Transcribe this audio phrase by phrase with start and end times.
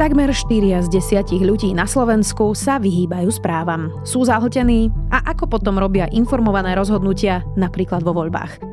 [0.00, 0.96] Takmer 4 z
[1.28, 3.92] 10 ľudí na Slovensku sa vyhýbajú správam.
[4.00, 8.64] Sú zahltení a ako potom robia informované rozhodnutia, napríklad vo voľbách.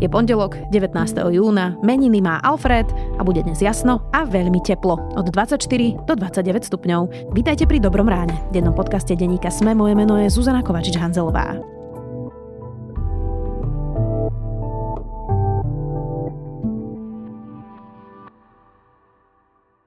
[0.00, 0.96] Je pondelok 19.
[1.36, 4.96] júna, meniny má Alfred a bude dnes jasno a veľmi teplo.
[4.96, 5.60] Od 24
[6.08, 7.36] do 29 stupňov.
[7.36, 8.32] Vítajte pri Dobrom ráne.
[8.48, 11.75] V dennom podcaste denníka Sme moje meno je Zuzana Kovačič-Hanzelová.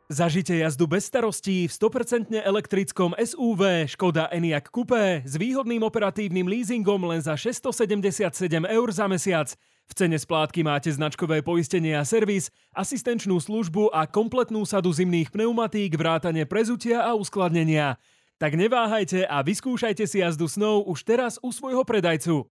[0.09, 6.97] Zažite jazdu bez starostí v 100% elektrickom SUV Škoda Enyaq Coupé s výhodným operatívnym leasingom
[7.13, 8.33] len za 677
[8.65, 9.53] eur za mesiac.
[9.85, 15.93] V cene splátky máte značkové poistenie a servis, asistenčnú službu a kompletnú sadu zimných pneumatík,
[15.93, 18.01] vrátane prezutia a uskladnenia.
[18.41, 22.49] Tak neváhajte a vyskúšajte si jazdu snou už teraz u svojho predajcu.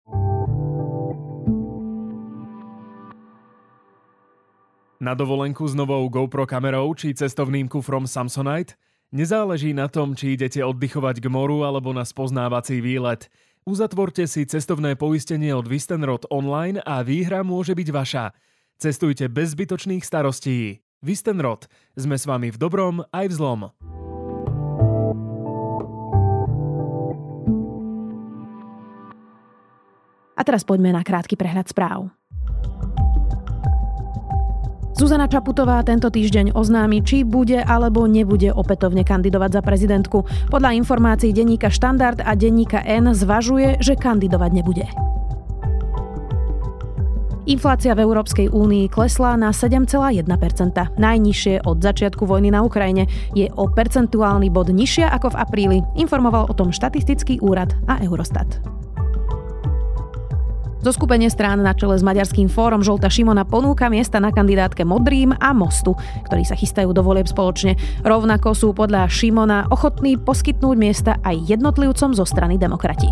[4.99, 8.75] Na dovolenku s novou GoPro kamerou či cestovným kufrom Samsonite?
[9.15, 13.31] Nezáleží na tom, či idete oddychovať k moru alebo na spoznávací výlet.
[13.63, 18.35] Uzatvorte si cestovné poistenie od Vistenrod online a výhra môže byť vaša.
[18.75, 20.83] Cestujte bez zbytočných starostí.
[20.99, 21.71] Vistenrod.
[21.95, 23.61] Sme s vami v dobrom aj v zlom.
[30.35, 32.11] A teraz poďme na krátky prehľad správ.
[34.99, 40.27] Zuzana Čaputová tento týždeň oznámi, či bude alebo nebude opätovne kandidovať za prezidentku.
[40.51, 44.91] Podľa informácií denníka Štandard a denníka N zvažuje, že kandidovať nebude.
[47.47, 50.27] Inflácia v Európskej únii klesla na 7,1%,
[50.99, 53.07] najnižšie od začiatku vojny na Ukrajine.
[53.39, 58.78] Je o percentuálny bod nižšia ako v apríli, informoval o tom štatistický úrad a Eurostat.
[60.79, 65.51] Zoskupenie strán na čele s Maďarským fórom Žolta Šimona ponúka miesta na kandidátke Modrým a
[65.51, 65.99] Mostu,
[66.31, 67.75] ktorí sa chystajú do volieb spoločne.
[68.07, 73.11] Rovnako sú podľa Šimona ochotní poskytnúť miesta aj jednotlivcom zo strany demokrati.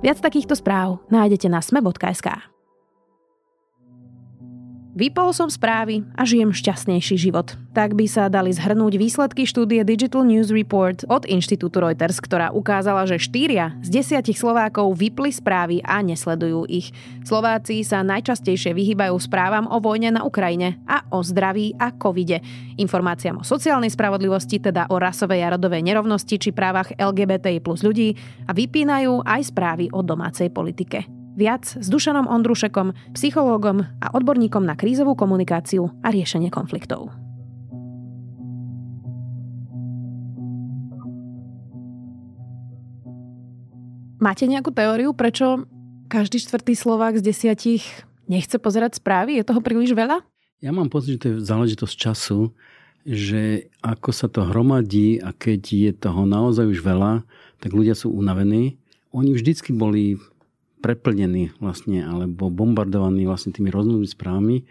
[0.00, 2.57] Viac takýchto správ nájdete na sme.sk.
[4.98, 7.54] Vypol som správy a žijem šťastnejší život.
[7.70, 13.06] Tak by sa dali zhrnúť výsledky štúdie Digital News Report od Inštitútu Reuters, ktorá ukázala,
[13.06, 16.90] že štyria z desiatich Slovákov vypli správy a nesledujú ich.
[17.22, 22.42] Slováci sa najčastejšie vyhýbajú správam o vojne na Ukrajine a o zdraví a covide.
[22.74, 28.18] Informáciám o sociálnej spravodlivosti, teda o rasovej a rodovej nerovnosti či právach LGBTI plus ľudí
[28.46, 31.17] a vypínajú aj správy o domácej politike.
[31.38, 37.14] Viac s Dušanom Ondrušekom, psychológom a odborníkom na krízovú komunikáciu a riešenie konfliktov.
[44.18, 45.70] Máte nejakú teóriu, prečo
[46.10, 47.86] každý štvrtý Slovák z desiatich
[48.26, 49.38] nechce pozerať správy?
[49.38, 50.26] Je toho príliš veľa?
[50.58, 52.50] Ja mám pocit, že to je záležitosť času,
[53.06, 57.22] že ako sa to hromadí a keď je toho naozaj už veľa,
[57.62, 58.74] tak ľudia sú unavení.
[59.14, 60.18] Oni vždycky boli
[60.78, 64.64] preplnený vlastne, alebo bombardovaný vlastne tými rôznymi správami.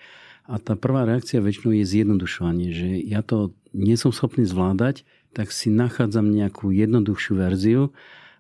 [0.47, 5.03] A tá prvá reakcia väčšinou je zjednodušovanie, že ja to nie som schopný zvládať,
[5.35, 7.84] tak si nachádzam nejakú jednoduchšiu verziu,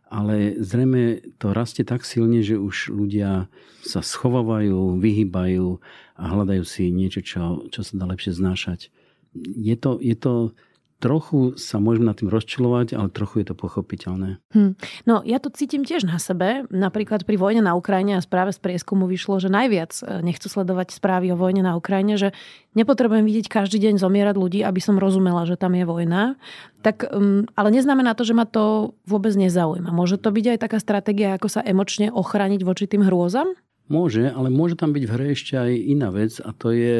[0.07, 3.51] ale zrejme to rastie tak silne, že už ľudia
[3.83, 5.83] sa schovávajú, vyhýbajú
[6.15, 8.87] a hľadajú si niečo, čo, čo sa dá lepšie znášať.
[9.35, 10.55] Je to, je to
[10.97, 14.41] trochu sa môžem nad tým rozčilovať, ale trochu je to pochopiteľné.
[14.53, 14.73] Hm.
[15.05, 16.65] No ja to cítim tiež na sebe.
[16.73, 20.97] Napríklad pri vojne na Ukrajine a správe z prieskumu vyšlo, že najviac e, nechcú sledovať
[20.97, 22.29] správy o vojne na Ukrajine, že
[22.73, 26.33] nepotrebujem vidieť každý deň zomierať ľudí, aby som rozumela, že tam je vojna.
[26.81, 29.93] Tak, um, ale neznamená to, že ma to vôbec nezaujíma.
[29.93, 33.53] Môže to byť aj taká stratégia, ako sa emočne ochrániť voči tým hrôzam?
[33.87, 36.97] Môže, ale môže tam byť v hre ešte aj iná vec a to je,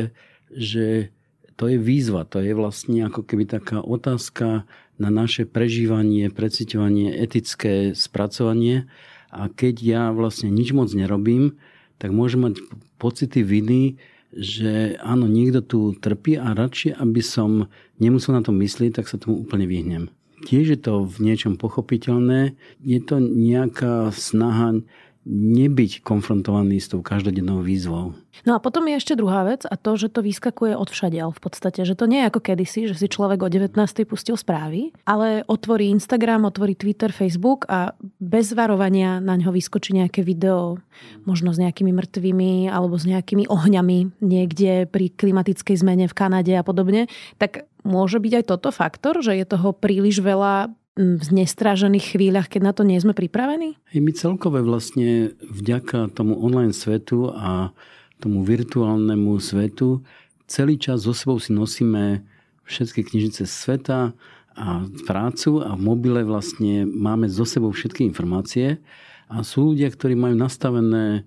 [0.55, 1.11] že
[1.57, 4.69] to je výzva, to je vlastne ako keby taká otázka
[5.01, 8.85] na naše prežívanie, preciťovanie, etické spracovanie.
[9.33, 11.57] A keď ja vlastne nič moc nerobím,
[11.97, 12.61] tak môžem mať
[13.01, 13.97] pocity viny,
[14.37, 19.17] že áno, niekto tu trpí a radšej, aby som nemusel na to myslieť, tak sa
[19.17, 20.13] tomu úplne vyhnem.
[20.45, 22.53] Tiež je to v niečom pochopiteľné.
[22.85, 24.85] Je to nejaká snaha
[25.27, 28.15] nebyť konfrontovaný s tou každodennou výzvou.
[28.47, 31.41] No a potom je ešte druhá vec a to, že to vyskakuje od všadiaľ v
[31.43, 31.83] podstate.
[31.83, 33.75] Že to nie je ako kedysi, že si človek o 19.
[34.07, 37.91] pustil správy, ale otvorí Instagram, otvorí Twitter, Facebook a
[38.23, 40.79] bez varovania na ňo vyskočí nejaké video,
[41.27, 46.63] možno s nejakými mŕtvými alebo s nejakými ohňami niekde pri klimatickej zmene v Kanade a
[46.63, 47.11] podobne.
[47.41, 52.61] Tak môže byť aj toto faktor, že je toho príliš veľa v nestražených chvíľach, keď
[52.65, 53.77] na to nie sme pripravení?
[53.93, 57.69] Hej, my celkové vlastne vďaka tomu online svetu a
[58.17, 60.01] tomu virtuálnemu svetu
[60.47, 62.23] celý čas so sebou si nosíme
[62.63, 64.15] všetky knižnice sveta
[64.57, 64.67] a
[65.05, 68.81] prácu a v mobile vlastne máme so sebou všetky informácie
[69.29, 71.21] a sú ľudia, ktorí majú nastavené e,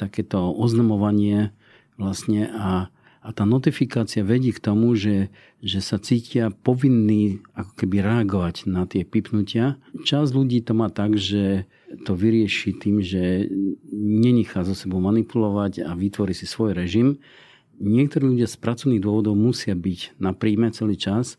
[0.00, 1.52] takéto oznamovanie
[2.00, 2.88] vlastne a
[3.22, 5.30] a tá notifikácia vedí k tomu, že,
[5.62, 9.78] že sa cítia povinní ako keby reagovať na tie pipnutia.
[10.02, 11.70] Čas ľudí to má tak, že
[12.02, 13.46] to vyrieši tým, že
[13.94, 17.22] nenechá zo sebou manipulovať a vytvorí si svoj režim.
[17.78, 21.38] Niektorí ľudia z pracovných dôvodov musia byť na príjme celý čas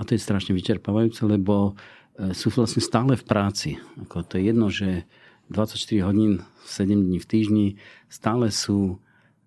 [0.00, 1.76] a to je strašne vyčerpávajúce, lebo
[2.16, 3.70] e, sú vlastne stále v práci.
[4.00, 5.04] Ako to je jedno, že
[5.52, 7.66] 24 hodín, 7 dní v týždni
[8.08, 8.96] stále sú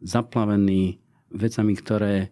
[0.01, 1.00] zaplavení
[1.31, 2.27] vecami, ktoré e,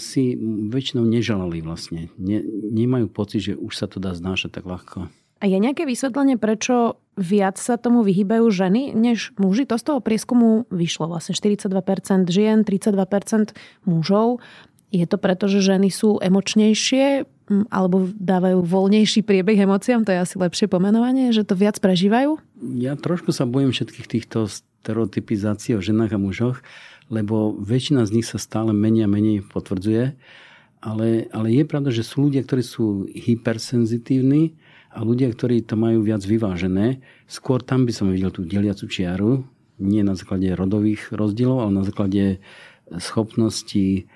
[0.00, 0.38] si
[0.70, 2.08] väčšinou neželali vlastne.
[2.16, 2.42] Ne,
[2.72, 5.10] nemajú pocit, že už sa to dá znášať tak ľahko.
[5.36, 9.68] A je nejaké vysvetlenie, prečo viac sa tomu vyhýbajú ženy než muži?
[9.68, 11.68] To z toho prieskumu vyšlo vlastne 42%
[12.32, 13.52] žien, 32%
[13.84, 14.40] mužov.
[14.88, 17.28] Je to preto, že ženy sú emočnejšie
[17.68, 20.08] alebo dávajú voľnejší priebeh emóciám?
[20.08, 22.40] To je asi lepšie pomenovanie, že to viac prežívajú?
[22.80, 26.58] Ja trošku sa bojím všetkých týchto stereotypizácií o ženách a mužoch,
[27.06, 30.18] lebo väčšina z nich sa stále menej a menej potvrdzuje.
[30.82, 34.54] Ale, ale je pravda, že sú ľudia, ktorí sú hypersenzitívni
[34.94, 37.02] a ľudia, ktorí to majú viac vyvážené.
[37.26, 39.42] Skôr tam by som videl tú deliacu čiaru,
[39.76, 42.40] nie na základe rodových rozdielov, ale na základe
[42.96, 44.06] schopnosti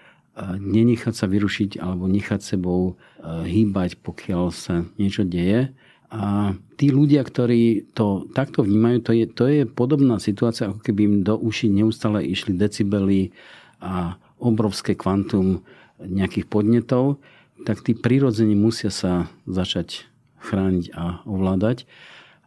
[0.41, 5.75] nenechať sa vyrušiť alebo nechať sebou hýbať, pokiaľ sa niečo deje.
[6.11, 11.01] A tí ľudia, ktorí to takto vnímajú, to je, to je podobná situácia, ako keby
[11.07, 13.31] im do uši neustále išli decibely
[13.79, 15.63] a obrovské kvantum
[16.03, 17.23] nejakých podnetov,
[17.63, 20.11] tak tí prirodzene musia sa začať
[20.41, 21.87] chrániť a ovládať.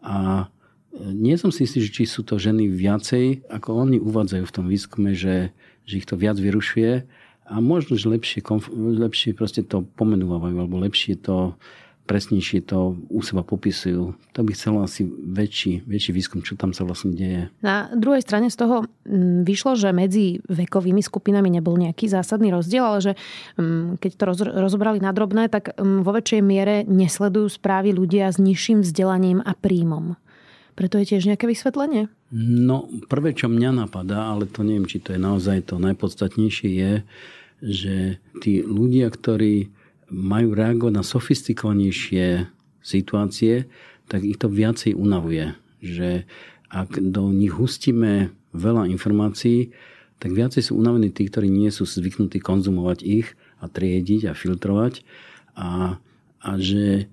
[0.04, 0.50] A
[0.94, 5.15] nie som si istý, či sú to ženy viacej, ako oni uvádzajú v tom výskume,
[5.15, 5.56] že,
[5.88, 7.07] že ich to viac vyrušuje
[7.50, 8.44] a možno, že lepšie,
[8.75, 11.57] lepšie proste to pomenúvajú, alebo lepšie to
[12.03, 14.11] presnejšie to u seba popisujú.
[14.35, 17.47] To by chcelo asi väčší, väčší výskum, čo tam sa vlastne deje.
[17.63, 22.83] Na druhej strane z toho mm, vyšlo, že medzi vekovými skupinami nebol nejaký zásadný rozdiel,
[22.83, 23.11] ale že
[23.55, 28.38] mm, keď to rozobrali na drobné, tak mm, vo väčšej miere nesledujú správy ľudia s
[28.38, 30.19] nižším vzdelaním a príjmom.
[30.73, 32.09] Preto je tiež nejaké vysvetlenie?
[32.33, 36.94] No, prvé, čo mňa napadá, ale to neviem, či to je naozaj to najpodstatnejšie, je,
[37.61, 37.95] že
[38.41, 39.69] tí ľudia, ktorí
[40.13, 42.48] majú reagovať na sofistikovanejšie
[42.86, 43.65] situácie,
[44.06, 45.57] tak ich to viacej unavuje.
[45.81, 46.30] Že
[46.69, 49.74] ak do nich hustíme veľa informácií,
[50.21, 55.04] tak viacej sú unavení tí, ktorí nie sú zvyknutí konzumovať ich a triediť a filtrovať.
[55.57, 55.98] A,
[56.39, 57.12] a že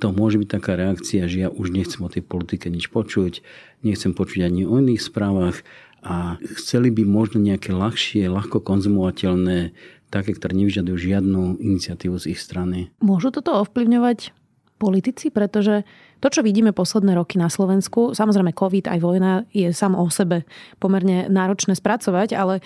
[0.00, 3.44] to môže byť taká reakcia, že ja už nechcem o tej politike nič počuť,
[3.84, 5.60] nechcem počuť ani o iných správach
[6.00, 9.74] a chceli by možno nejaké ľahšie, ľahko konzumovateľné
[10.08, 12.88] také, ktoré nevyžadujú žiadnu iniciatívu z ich strany.
[13.04, 14.32] Môžu toto ovplyvňovať
[14.78, 15.82] politici, pretože
[16.22, 20.46] to, čo vidíme posledné roky na Slovensku, samozrejme COVID aj vojna je sám o sebe
[20.78, 22.62] pomerne náročné spracovať, ale e,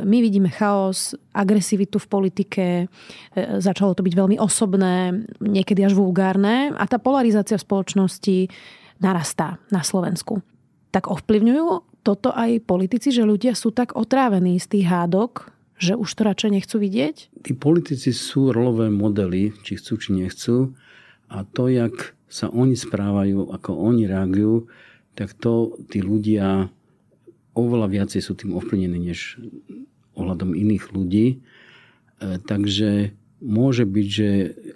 [0.00, 2.86] my vidíme chaos, agresivitu v politike, e,
[3.60, 8.48] začalo to byť veľmi osobné, niekedy až vulgárne a tá polarizácia v spoločnosti
[9.04, 10.40] narastá na Slovensku.
[10.88, 11.64] Tak ovplyvňujú
[12.02, 16.50] toto aj politici, že ľudia sú tak otrávení z tých hádok, že už to radšej
[16.62, 17.16] nechcú vidieť?
[17.42, 20.78] Tí politici sú rolové modely, či chcú, či nechcú.
[21.26, 24.70] A to, jak sa oni správajú, ako oni reagujú,
[25.18, 26.70] tak to tí ľudia
[27.52, 29.36] oveľa viacej sú tým ovplyvnení než
[30.16, 31.26] ohľadom iných ľudí.
[31.28, 31.36] E,
[32.40, 33.12] takže
[33.42, 34.28] môže byť, že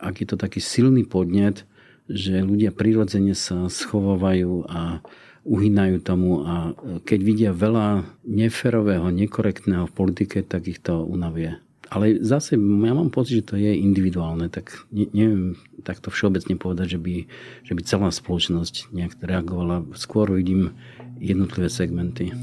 [0.03, 1.65] ak je to taký silný podnet,
[2.11, 5.01] že ľudia prirodzene sa schovávajú a
[5.47, 6.75] uhynajú tomu a
[7.07, 11.63] keď vidia veľa neferového, nekorektného v politike, tak ich to unavie.
[11.87, 15.55] Ale zase ja mám pocit, že to je individuálne, tak ne, neviem
[15.87, 17.15] takto všeobecne povedať, že by,
[17.63, 19.87] že by celá spoločnosť nejak reagovala.
[19.95, 20.75] Skôr vidím
[21.23, 22.35] jednotlivé segmenty.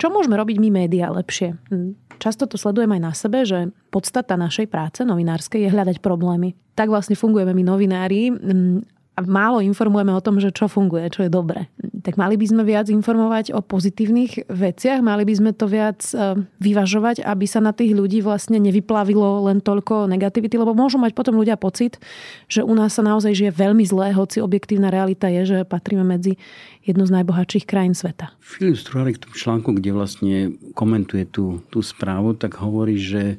[0.00, 1.60] Čo môžeme robiť my médiá lepšie?
[1.72, 6.52] Hm, často to sledujem aj na sebe, že podstata našej práce novinárskej je hľadať problémy.
[6.76, 8.84] Tak vlastne fungujeme my novinári hm,
[9.16, 11.72] a málo informujeme o tom, že čo funguje, čo je dobre.
[12.00, 16.44] Tak mali by sme viac informovať o pozitívnych veciach, mali by sme to viac e,
[16.60, 21.36] vyvažovať, aby sa na tých ľudí vlastne nevyplavilo len toľko negativity, lebo môžu mať potom
[21.36, 22.00] ľudia pocit,
[22.48, 26.40] že u nás sa naozaj žije veľmi zlé, hoci objektívna realita je, že patríme medzi
[26.84, 28.32] jednu z najbohatších krajín sveta.
[28.40, 30.36] Filip Struhárik v tom článku, kde vlastne
[30.72, 33.38] komentuje tú, tú správu, tak hovorí, že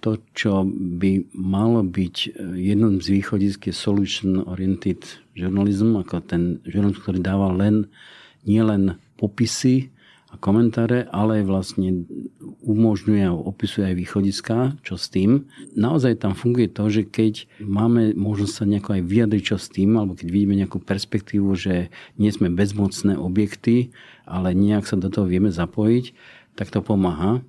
[0.00, 2.28] to, čo by malo byť e,
[2.72, 5.02] jednom z východisk je solution-oriented
[5.34, 7.90] journalism, ako ten žurnalizm, ktorý dáva len,
[8.46, 9.90] nielen popisy
[10.30, 12.04] a komentáre, ale vlastne
[12.66, 15.46] umožňuje a opisuje aj východiska, čo s tým.
[15.78, 19.96] Naozaj tam funguje to, že keď máme možnosť sa nejako aj vyjadriť, čo s tým,
[19.96, 21.88] alebo keď vidíme nejakú perspektívu, že
[22.20, 23.94] nie sme bezmocné objekty,
[24.26, 26.10] ale nejak sa do toho vieme zapojiť,
[26.58, 27.40] tak to pomáha.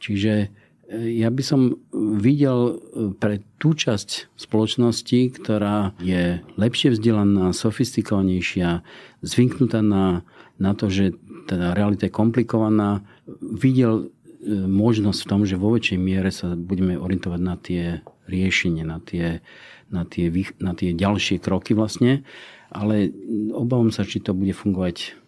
[0.00, 0.48] Čiže
[0.90, 1.60] ja by som
[1.94, 2.74] videl e,
[3.18, 8.86] pre tú časť spoločnosti, ktorá je lepšie vzdelaná, sofistikovanejšia,
[9.26, 10.22] zvyknutá na,
[10.62, 11.18] na to, že
[11.50, 13.02] tá realita je komplikovaná,
[13.40, 14.06] videl
[14.38, 19.02] e, možnosť v tom, že vo väčšej miere sa budeme orientovať na tie riešenie, na
[19.02, 19.42] tie,
[19.90, 20.30] na tie,
[20.62, 22.22] na tie ďalšie kroky vlastne,
[22.70, 23.10] ale
[23.54, 25.18] obávam sa, či to bude fungovať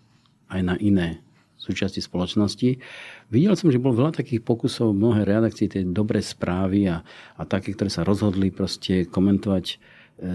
[0.54, 1.22] aj na iné
[1.68, 2.80] súčasti spoločnosti.
[3.28, 7.04] Videl som, že bolo veľa takých pokusov, mnohé redakcie tej dobré správy a,
[7.36, 9.76] a také, ktoré sa rozhodli proste komentovať e,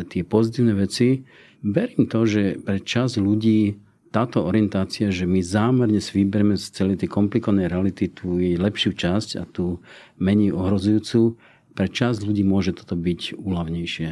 [0.06, 1.26] tie pozitívne veci.
[1.66, 3.82] Verím to, že pre čas ľudí
[4.14, 8.94] táto orientácia, že my zámerne si vyberieme z celej tej komplikovanej reality tú jej lepšiu
[8.94, 9.82] časť a tú
[10.22, 11.34] menej ohrozujúcu,
[11.74, 14.10] pre čas ľudí môže toto byť úľavnejšie.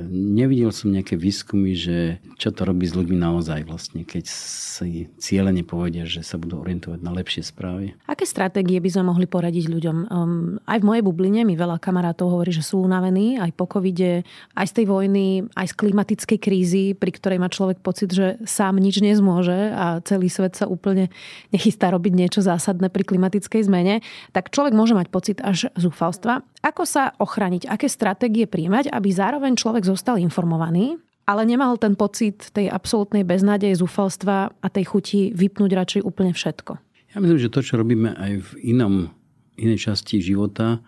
[0.00, 5.60] Nevidel som nejaké výskumy, že čo to robí s ľuďmi naozaj vlastne, keď si cieľene
[5.68, 7.92] povedia, že sa budú orientovať na lepšie správy.
[8.08, 9.96] Aké stratégie by sme mohli poradiť ľuďom?
[10.08, 14.24] Um, aj v mojej bubline mi veľa kamarátov hovorí, že sú unavení aj po covide,
[14.56, 18.80] aj z tej vojny, aj z klimatickej krízy, pri ktorej má človek pocit, že sám
[18.80, 21.12] nič nezmôže a celý svet sa úplne
[21.52, 24.00] nechystá robiť niečo zásadné pri klimatickej zmene,
[24.32, 26.40] tak človek môže mať pocit až zúfalstva.
[26.62, 27.66] Ako sa ochraniť?
[27.66, 33.78] Aké stratégie príjmať, aby zároveň človek zostal informovaný, ale nemal ten pocit tej absolútnej beznádeje,
[33.78, 36.72] zúfalstva a tej chuti vypnúť radšej úplne všetko?
[37.14, 39.12] Ja myslím, že to, čo robíme aj v inom,
[39.60, 40.80] inej časti života,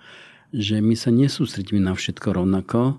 [0.51, 2.99] že my sa nesústredíme na všetko rovnako,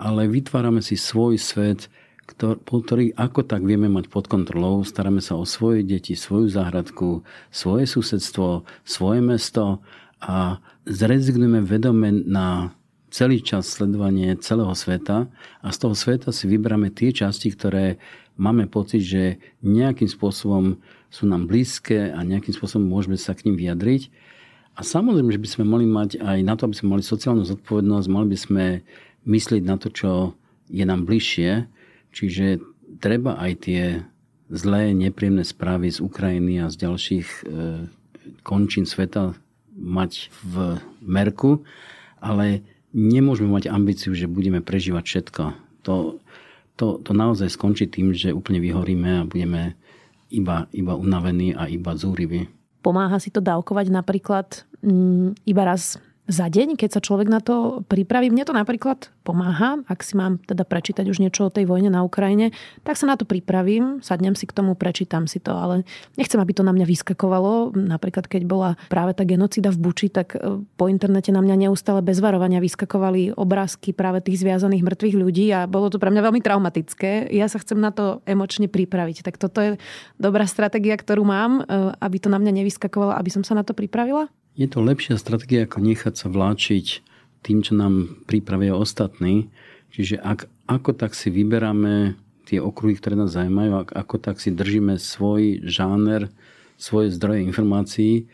[0.00, 1.86] ale vytvárame si svoj svet,
[2.26, 4.86] ktorý ako tak vieme mať pod kontrolou.
[4.86, 9.82] Staráme sa o svoje deti, svoju záhradku, svoje susedstvo, svoje mesto
[10.22, 12.72] a zrezignujeme vedome na
[13.12, 15.28] celý čas sledovanie celého sveta
[15.60, 18.00] a z toho sveta si vyberáme tie časti, ktoré
[18.40, 20.80] máme pocit, že nejakým spôsobom
[21.12, 24.08] sú nám blízke a nejakým spôsobom môžeme sa k ním vyjadriť.
[24.72, 28.06] A samozrejme, že by sme mali mať aj na to, aby sme mali sociálnu zodpovednosť,
[28.08, 28.64] mali by sme
[29.28, 30.10] myslieť na to, čo
[30.72, 31.68] je nám bližšie.
[32.16, 32.64] Čiže
[32.96, 34.00] treba aj tie
[34.48, 37.40] zlé, nepríjemné správy z Ukrajiny a z ďalších e,
[38.40, 39.36] končín sveta
[39.76, 41.68] mať v merku,
[42.16, 45.42] ale nemôžeme mať ambíciu, že budeme prežívať všetko.
[45.88, 46.22] To,
[46.76, 49.74] to, to naozaj skončí tým, že úplne vyhoríme a budeme
[50.32, 52.48] iba, iba unavení a iba zúriví.
[52.82, 54.46] Pomáha si to dávkovať napríklad
[54.82, 55.98] mm, iba raz
[56.30, 58.30] za deň, keď sa človek na to pripraví.
[58.30, 62.06] Mne to napríklad pomáha, ak si mám teda prečítať už niečo o tej vojne na
[62.06, 62.54] Ukrajine,
[62.86, 65.82] tak sa na to pripravím, sadnem si k tomu, prečítam si to, ale
[66.14, 67.74] nechcem, aby to na mňa vyskakovalo.
[67.74, 72.06] Napríklad, keď bola práve tá genocida v Buči, tak e, po internete na mňa neustále
[72.06, 76.38] bez varovania vyskakovali obrázky práve tých zviazaných mŕtvych ľudí a bolo to pre mňa veľmi
[76.38, 77.34] traumatické.
[77.34, 79.26] Ja sa chcem na to emočne pripraviť.
[79.26, 79.70] Tak toto je
[80.22, 83.74] dobrá stratégia, ktorú mám, e, aby to na mňa nevyskakovalo, aby som sa na to
[83.74, 84.30] pripravila?
[84.52, 87.00] Je to lepšia stratégia, ako nechať sa vláčiť
[87.40, 89.48] tým, čo nám pripravia ostatní.
[89.96, 95.00] Čiže ak, ako tak si vyberáme tie okruhy, ktoré nás zaujímajú, ako tak si držíme
[95.00, 96.28] svoj žáner,
[96.76, 98.28] svoje zdroje informácií,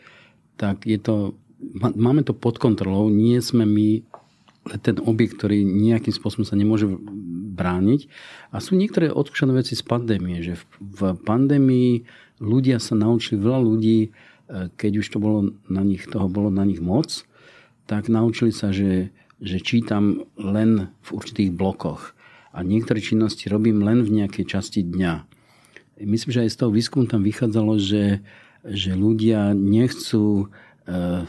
[0.59, 1.39] tak je to,
[1.79, 4.03] máme to pod kontrolou, nie sme my
[4.83, 6.85] ten objekt, ktorý nejakým spôsobom sa nemôže
[7.55, 8.11] brániť.
[8.51, 12.03] A sú niektoré odskúšané veci z pandémie, že v pandémii
[12.43, 14.11] ľudia sa naučili, veľa ľudí
[14.49, 17.23] keď už to bolo na nich, toho bolo na nich moc,
[17.85, 22.17] tak naučili sa, že, že čítam len v určitých blokoch.
[22.49, 25.25] A niektoré činnosti robím len v nejakej časti dňa.
[26.01, 28.25] Myslím, že aj z toho výskumu tam vychádzalo, že,
[28.65, 31.25] že ľudia nechcú e,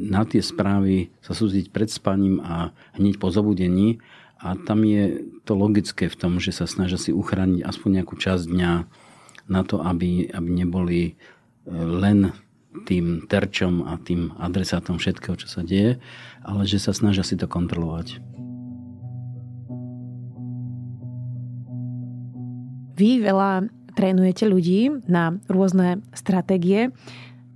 [0.00, 4.02] na tie správy sa súdiť pred spaním a hneď po zobudení.
[4.40, 8.48] A tam je to logické v tom, že sa snažia si uchrániť aspoň nejakú časť
[8.48, 8.72] dňa
[9.52, 11.20] na to, aby, aby neboli
[11.68, 12.32] len
[12.86, 15.98] tým terčom a tým adresátom všetkého, čo sa deje,
[16.46, 18.22] ale že sa snažia si to kontrolovať.
[22.94, 26.92] Vy veľa trénujete ľudí na rôzne stratégie.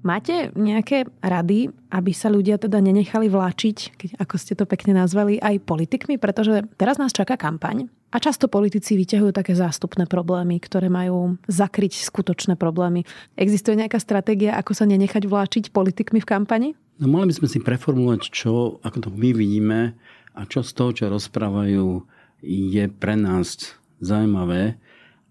[0.05, 5.41] Máte nejaké rady, aby sa ľudia teda nenechali vláčiť, keď, ako ste to pekne nazvali,
[5.41, 6.21] aj politikmi?
[6.21, 12.05] Pretože teraz nás čaká kampaň a často politici vyťahujú také zástupné problémy, ktoré majú zakryť
[12.05, 13.09] skutočné problémy.
[13.35, 16.69] Existuje nejaká stratégia, ako sa nenechať vláčiť politikmi v kampani?
[17.01, 19.97] No mali by sme si preformulovať, čo, ako to my vidíme
[20.37, 22.05] a čo z toho, čo rozprávajú,
[22.45, 23.73] je pre nás
[24.05, 24.77] zaujímavé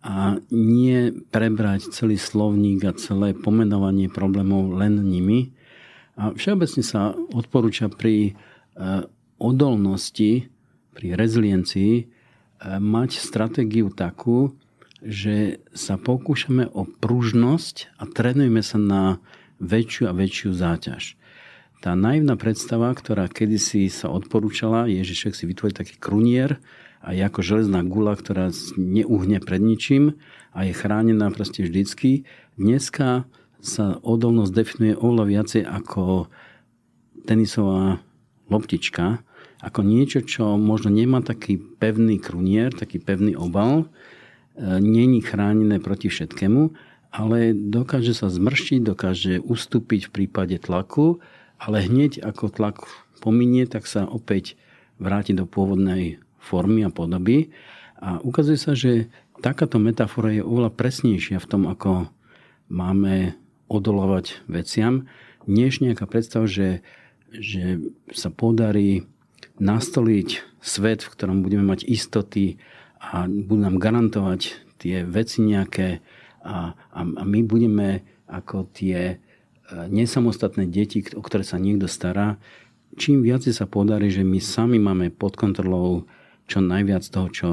[0.03, 5.55] a nie prebrať celý slovník a celé pomenovanie problémov len nimi.
[6.19, 8.31] A všeobecne sa odporúča pri e,
[9.39, 10.51] odolnosti,
[10.91, 12.03] pri reziliencii e,
[12.83, 14.51] mať stratégiu takú,
[14.99, 19.23] že sa pokúšame o pružnosť a trénujeme sa na
[19.63, 21.15] väčšiu a väčšiu záťaž.
[21.79, 26.59] Tá naivná predstava, ktorá kedysi sa odporúčala, je, že človek si vytvorí taký krunier,
[27.03, 30.15] a je ako železná gula, ktorá neuhne pred ničím
[30.55, 32.23] a je chránená proste vždycky.
[32.55, 33.27] Dneska
[33.59, 36.31] sa odolnosť definuje oveľa viacej ako
[37.27, 37.99] tenisová
[38.47, 39.19] loptička,
[39.63, 43.85] ako niečo, čo možno nemá taký pevný krunier, taký pevný obal, e,
[44.79, 46.75] není chránené proti všetkému,
[47.15, 51.23] ale dokáže sa zmrštiť, dokáže ustúpiť v prípade tlaku,
[51.59, 52.83] ale hneď ako tlak
[53.23, 54.59] pominie, tak sa opäť
[54.99, 57.55] vráti do pôvodnej formy a podoby.
[58.03, 59.07] A ukazuje sa, že
[59.39, 62.11] takáto metafora je oveľa presnejšia v tom, ako
[62.67, 63.39] máme
[63.71, 65.07] odolovať veciam,
[65.47, 66.83] než nejaká predstava, že,
[67.31, 67.79] že
[68.11, 69.07] sa podarí
[69.57, 72.59] nastoliť svet, v ktorom budeme mať istoty
[72.99, 76.03] a budú nám garantovať tie veci nejaké
[76.43, 79.15] a, a, a my budeme ako tie e,
[79.71, 82.35] nesamostatné deti, o ktoré sa niekto stará.
[82.99, 86.03] Čím viac sa podarí, že my sami máme pod kontrolou
[86.47, 87.49] čo najviac toho, čo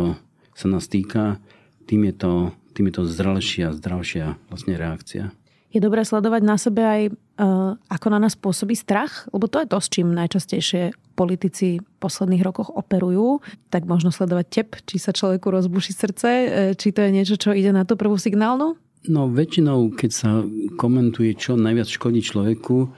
[0.54, 1.40] sa nás týka,
[1.88, 2.32] tým je to,
[2.76, 5.24] tým je to zrelšia, zdravšia vlastne reakcia.
[5.70, 9.30] Je dobré sledovať na sebe aj, uh, ako na nás pôsobí strach?
[9.30, 13.38] Lebo to je to, s čím najčastejšie politici v posledných rokoch operujú.
[13.70, 17.54] Tak možno sledovať tep, či sa človeku rozbuší srdce, uh, či to je niečo, čo
[17.54, 18.74] ide na tú prvú signálnu?
[19.08, 20.30] No väčšinou, keď sa
[20.76, 22.90] komentuje, čo najviac škodí človeku,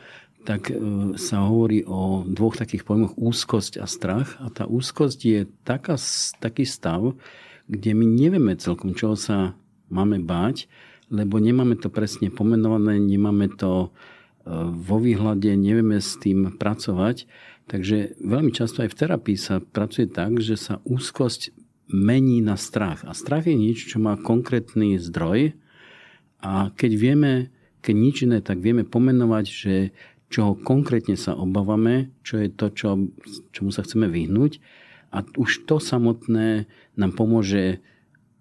[0.42, 0.75] tak e,
[1.18, 4.38] sa hovorí o dvoch takých pojmoch úzkosť a strach.
[4.42, 5.94] A tá úzkosť je taká,
[6.42, 7.14] taký stav,
[7.70, 9.55] kde my nevieme celkom, čoho sa
[9.87, 10.66] máme báť,
[11.12, 13.88] lebo nemáme to presne pomenované, nemáme to e,
[14.72, 17.31] vo výhľade, nevieme s tým pracovať.
[17.70, 21.55] Takže veľmi často aj v terapii sa pracuje tak, že sa úzkosť
[21.92, 23.07] mení na strach.
[23.07, 25.55] A strach je niečo, čo má konkrétny zdroj.
[26.42, 27.33] A keď vieme,
[27.85, 29.74] keď nič iné, tak vieme pomenovať, že
[30.33, 32.88] čoho konkrétne sa obávame, čo je to, čo,
[33.53, 34.64] čomu sa chceme vyhnúť.
[35.12, 36.64] A už to samotné
[36.97, 37.85] nám pomôže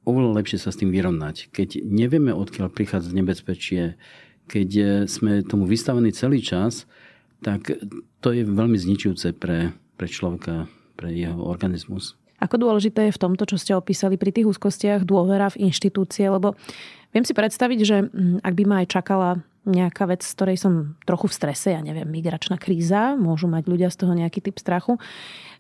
[0.08, 1.52] oveľa lepšie sa s tým vyrovnať.
[1.52, 4.00] Keď nevieme, odkiaľ prichádza nebezpečie,
[4.48, 4.70] keď
[5.12, 6.88] sme tomu vystavení celý čas,
[7.44, 7.76] tak
[8.24, 12.16] to je veľmi zničujúce pre, pre človeka, pre jeho organizmus.
[12.42, 16.26] Ako dôležité je v tomto, čo ste opísali pri tých úzkostiach, dôvera v inštitúcie?
[16.26, 16.58] Lebo
[17.14, 19.30] viem si predstaviť, že mm, ak by ma aj čakala
[19.66, 20.74] nejaká vec, z ktorej som
[21.06, 24.98] trochu v strese, ja neviem, migračná kríza, môžu mať ľudia z toho nejaký typ strachu,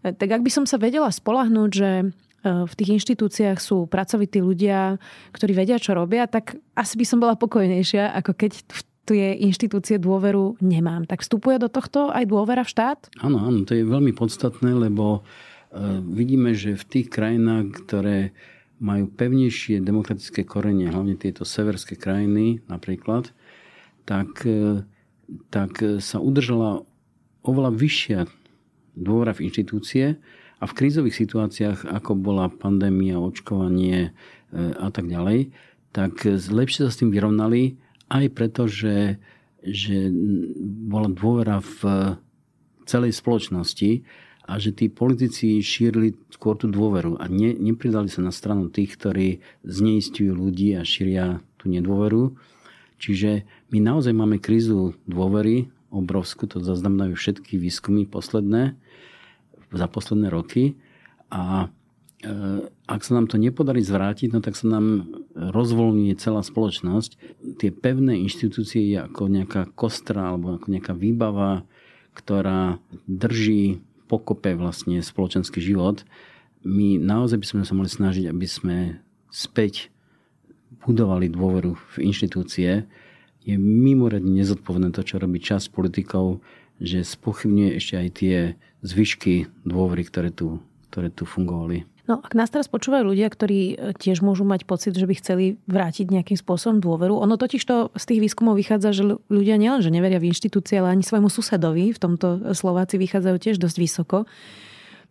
[0.01, 2.05] e, tak ak by som sa vedela spolahnúť, že e,
[2.43, 4.97] v tých inštitúciách sú pracovití ľudia,
[5.33, 9.97] ktorí vedia, čo robia, tak asi by som bola pokojnejšia, ako keď v tie inštitúcie
[9.97, 11.05] dôveru nemám.
[11.09, 12.99] Tak vstupuje do tohto aj dôvera v štát?
[13.21, 18.33] Áno, áno, to je veľmi podstatné, lebo e, vidíme, že v tých krajinách, ktoré
[18.81, 23.29] majú pevnejšie demokratické korenie, hlavne tieto severské krajiny napríklad,
[24.11, 24.83] tak, e,
[25.47, 26.83] tak sa udržala
[27.47, 28.19] oveľa vyššia
[28.99, 30.19] dôvera v inštitúcie
[30.59, 34.11] a v krízových situáciách, ako bola pandémia, očkovanie e,
[34.75, 35.55] a tak ďalej,
[35.95, 37.79] tak lepšie sa s tým vyrovnali
[38.11, 39.15] aj preto, že,
[39.63, 40.11] že
[40.91, 41.79] bola dôvera v
[42.83, 44.03] celej spoločnosti
[44.51, 48.99] a že tí politici šírili skôr tú dôveru a ne, nepridali sa na stranu tých,
[48.99, 52.35] ktorí zneistujú ľudí a šíria tú nedôveru.
[53.01, 58.77] Čiže my naozaj máme krízu dôvery, obrovskú, to zaznamenajú všetky výskumy posledné,
[59.73, 60.75] za posledné roky.
[61.31, 61.67] A
[62.21, 62.27] e,
[62.67, 67.11] ak sa nám to nepodarí zvrátiť, no tak sa nám rozvoľňuje celá spoločnosť.
[67.57, 71.63] Tie pevné inštitúcie je ako nejaká kostra alebo ako nejaká výbava,
[72.13, 73.79] ktorá drží
[74.11, 76.03] pokope vlastne spoločenský život.
[76.67, 78.77] My naozaj by sme sa mali snažiť, aby sme
[79.31, 79.87] späť
[80.79, 82.87] budovali dôveru v inštitúcie,
[83.41, 86.39] je mimoriadne nezodpovedné to, čo robí časť politikov,
[86.81, 88.37] že spochybňuje ešte aj tie
[88.81, 91.85] zvyšky dôvery, ktoré tu, ktoré tu fungovali.
[92.09, 95.45] No ak nás teraz počúvajú ľudia, ktorí e, tiež môžu mať pocit, že by chceli
[95.69, 99.93] vrátiť nejakým spôsobom dôveru, ono totiž to z tých výskumov vychádza, že ľudia nielen, že
[99.93, 104.17] neveria v inštitúcie, ale ani svojmu susedovi, v tomto Slováci vychádzajú tiež dosť vysoko.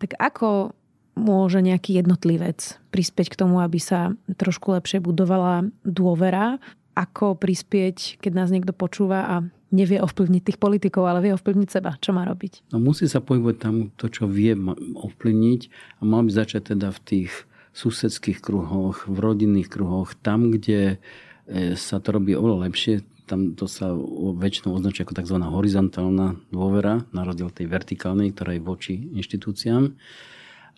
[0.03, 0.75] Tak ako
[1.21, 6.57] môže nejaký jednotlivec prispieť k tomu, aby sa trošku lepšie budovala dôvera?
[6.97, 9.35] Ako prispieť, keď nás niekto počúva a
[9.71, 11.95] nevie ovplyvniť tých politikov, ale vie ovplyvniť seba.
[12.03, 12.75] Čo má robiť?
[12.75, 14.59] No musí sa pohybovať tam to, čo vie
[14.99, 15.61] ovplyvniť
[16.01, 17.31] a mal by začať teda v tých
[17.71, 20.99] susedských kruhoch, v rodinných kruhoch, tam, kde
[21.47, 25.39] e, sa to robí oveľa lepšie, tam to sa väčšinou označuje ako tzv.
[25.39, 29.95] horizontálna dôvera, na rozdiel tej vertikálnej, ktorá je voči inštitúciám.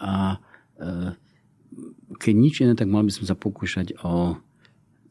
[0.03, 0.37] A
[0.83, 1.17] e,
[2.19, 4.37] keď nič iné, tak mal by som sa pokúšať o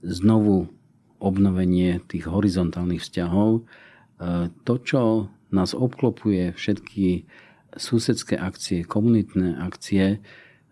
[0.03, 0.67] znovu
[1.21, 3.61] obnovenie tých horizontálnych vzťahov.
[3.61, 3.61] E,
[4.67, 5.01] to, čo
[5.55, 7.23] nás obklopuje, všetky
[7.79, 10.19] susedské akcie, komunitné akcie,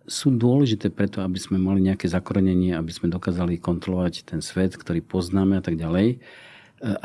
[0.10, 5.06] sú dôležité preto, aby sme mali nejaké zakorenenie, aby sme dokázali kontrolovať ten svet, ktorý
[5.06, 6.18] poznáme a tak ďalej.
[6.18, 6.18] E,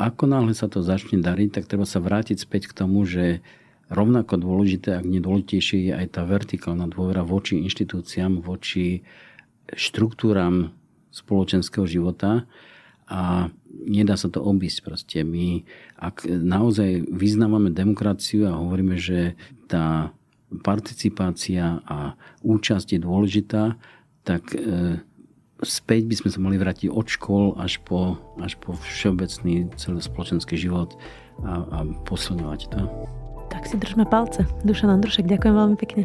[0.01, 3.45] ako náhle sa to začne dariť, tak treba sa vrátiť späť k tomu, že
[3.89, 9.05] rovnako dôležité, ak nedôležitejšie, je aj tá vertikálna dôvera voči inštitúciám, voči
[9.73, 10.73] štruktúram
[11.13, 12.49] spoločenského života
[13.05, 15.19] a nedá sa to obísť proste.
[15.21, 15.63] My,
[15.97, 19.37] ak naozaj vyznávame demokraciu a hovoríme, že
[19.69, 20.11] tá
[20.65, 23.77] participácia a účasť je dôležitá,
[24.25, 24.97] tak e,
[25.61, 30.97] späť by sme sa mali vrátiť od škôl až po, až po všeobecný celospoločenský život
[31.45, 33.24] a, a posilňovať to.
[33.49, 34.45] Tak si držme palce.
[34.65, 36.03] Dušan Andrušek, ďakujem veľmi pekne.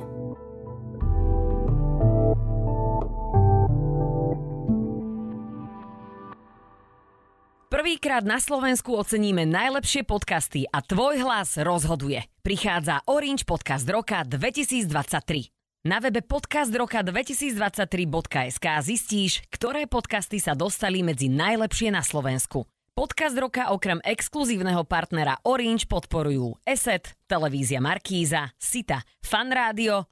[7.70, 12.20] Prvýkrát na Slovensku oceníme najlepšie podcasty a tvoj hlas rozhoduje.
[12.44, 15.88] Prichádza Orange Podcast Roka 2023.
[15.88, 22.68] Na webe podcastroka2023.sk zistíš, ktoré podcasty sa dostali medzi najlepšie na Slovensku.
[22.90, 30.10] Podcast roka okrem exkluzívneho partnera Orange podporujú ESET, Televízia Markíza, Sita, Fan Rádio,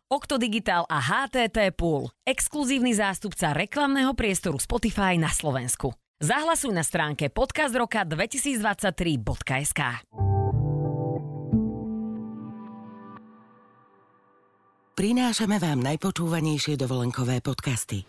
[0.86, 5.90] a HTT Pool, exkluzívny zástupca reklamného priestoru Spotify na Slovensku.
[6.22, 9.82] Zahlasuj na stránke podcastroka2023.sk.
[14.98, 18.02] Prinášame vám najpočúvanejšie dovolenkové podcasty.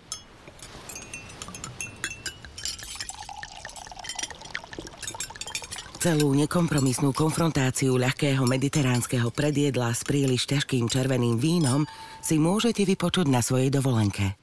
[5.99, 11.83] Celú nekompromisnú konfrontáciu ľahkého mediteránskeho predjedla s príliš ťažkým červeným vínom
[12.23, 14.39] si môžete vypočuť na svojej dovolenke.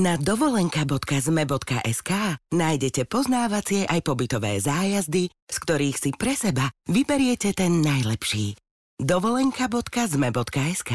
[0.00, 2.10] Na dovolenka.zme.sk
[2.56, 8.56] nájdete poznávacie aj pobytové zájazdy, z ktorých si pre seba vyberiete ten najlepší.
[8.96, 10.92] dovolenka.zme.sk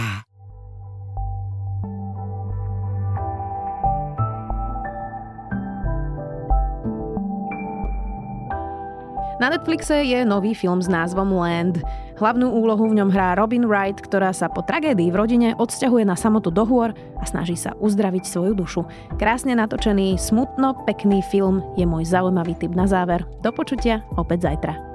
[9.45, 11.77] Na Netflixe je nový film s názvom Land.
[12.17, 16.17] Hlavnú úlohu v ňom hrá Robin Wright, ktorá sa po tragédii v rodine odsťahuje na
[16.17, 16.89] samotu do hôr
[17.21, 18.81] a snaží sa uzdraviť svoju dušu.
[19.21, 23.21] Krásne natočený, smutno pekný film je môj zaujímavý tip na záver.
[23.45, 24.94] Do počutia opäť zajtra.